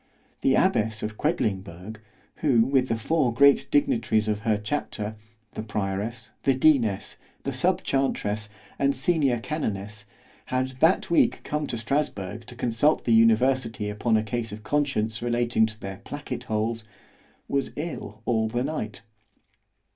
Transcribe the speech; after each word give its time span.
The 0.41 0.55
abbess 0.55 1.03
of 1.03 1.15
Quedlingberg, 1.15 1.99
who 2.37 2.61
with 2.65 2.87
the 2.87 2.97
four 2.97 3.31
great 3.31 3.67
dignitaries 3.69 4.27
of 4.27 4.39
her 4.39 4.57
chapter, 4.57 5.15
the 5.51 5.61
prioress, 5.61 6.31
the 6.41 6.55
deaness, 6.55 7.17
the 7.43 7.53
sub 7.53 7.83
chantress, 7.83 8.49
and 8.79 8.95
senior 8.95 9.37
canonness, 9.39 10.05
had 10.47 10.69
that 10.79 11.11
week 11.11 11.41
come 11.43 11.67
to 11.67 11.77
Strasburg 11.77 12.47
to 12.47 12.55
consult 12.55 13.03
the 13.03 13.13
university 13.13 13.91
upon 13.91 14.17
a 14.17 14.23
case 14.23 14.51
of 14.51 14.63
conscience 14.63 15.21
relating 15.21 15.67
to 15.67 15.79
their 15.79 15.97
placket 15.97 16.45
holes——was 16.45 17.69
ill 17.75 18.23
all 18.25 18.47
the 18.47 18.63
night. 18.63 19.03